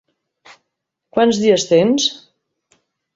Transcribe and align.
Quants 1.17 1.41
dies 1.43 1.65
tens? 1.73 2.07